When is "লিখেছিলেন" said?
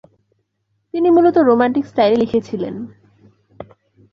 2.17-2.75